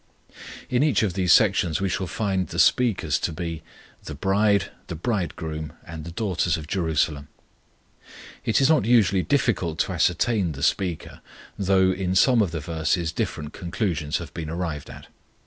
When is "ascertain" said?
9.93-10.53